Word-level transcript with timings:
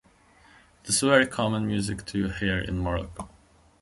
It 0.83 0.89
is 0.89 1.01
very 1.01 1.27
common 1.27 1.67
music 1.67 2.07
to 2.07 2.27
hear 2.29 2.57
in 2.57 2.79
Morocco. 2.81 3.29